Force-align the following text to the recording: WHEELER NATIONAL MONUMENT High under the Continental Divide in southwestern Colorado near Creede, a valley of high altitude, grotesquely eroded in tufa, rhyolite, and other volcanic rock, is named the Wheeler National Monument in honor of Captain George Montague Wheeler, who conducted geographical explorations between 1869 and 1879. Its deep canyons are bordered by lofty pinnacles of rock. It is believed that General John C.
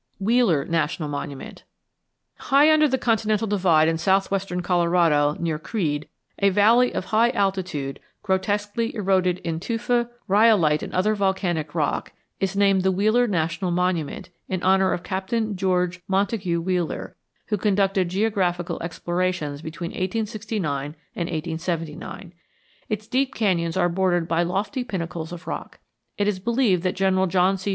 WHEELER 0.19 0.65
NATIONAL 0.65 1.09
MONUMENT 1.09 1.63
High 2.49 2.71
under 2.71 2.87
the 2.87 2.97
Continental 2.97 3.45
Divide 3.45 3.87
in 3.87 3.99
southwestern 3.99 4.61
Colorado 4.63 5.35
near 5.39 5.59
Creede, 5.59 6.07
a 6.39 6.49
valley 6.49 6.91
of 6.91 7.05
high 7.05 7.29
altitude, 7.29 7.99
grotesquely 8.23 8.95
eroded 8.95 9.37
in 9.43 9.59
tufa, 9.59 10.09
rhyolite, 10.27 10.81
and 10.81 10.91
other 10.91 11.13
volcanic 11.13 11.75
rock, 11.75 12.13
is 12.39 12.55
named 12.55 12.81
the 12.81 12.91
Wheeler 12.91 13.27
National 13.27 13.69
Monument 13.69 14.29
in 14.49 14.63
honor 14.63 14.91
of 14.91 15.03
Captain 15.03 15.55
George 15.55 16.01
Montague 16.07 16.61
Wheeler, 16.61 17.15
who 17.49 17.55
conducted 17.59 18.09
geographical 18.09 18.81
explorations 18.81 19.61
between 19.61 19.91
1869 19.91 20.95
and 21.15 21.27
1879. 21.29 22.33
Its 22.89 23.05
deep 23.07 23.35
canyons 23.35 23.77
are 23.77 23.87
bordered 23.87 24.27
by 24.27 24.41
lofty 24.41 24.83
pinnacles 24.83 25.31
of 25.31 25.45
rock. 25.45 25.77
It 26.17 26.27
is 26.27 26.39
believed 26.39 26.81
that 26.81 26.95
General 26.95 27.27
John 27.27 27.59
C. 27.59 27.69